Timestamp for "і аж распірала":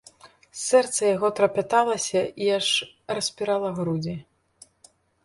2.45-3.69